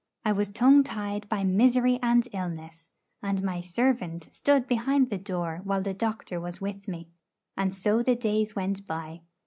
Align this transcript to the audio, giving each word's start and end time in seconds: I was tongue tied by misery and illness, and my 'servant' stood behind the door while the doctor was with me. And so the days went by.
I 0.25 0.31
was 0.31 0.49
tongue 0.49 0.81
tied 0.83 1.29
by 1.29 1.43
misery 1.43 1.99
and 2.01 2.27
illness, 2.33 2.89
and 3.21 3.43
my 3.43 3.61
'servant' 3.61 4.29
stood 4.33 4.65
behind 4.65 5.11
the 5.11 5.19
door 5.19 5.61
while 5.63 5.83
the 5.83 5.93
doctor 5.93 6.39
was 6.39 6.59
with 6.59 6.87
me. 6.87 7.09
And 7.55 7.71
so 7.75 8.01
the 8.01 8.15
days 8.15 8.55
went 8.55 8.87
by. 8.87 9.21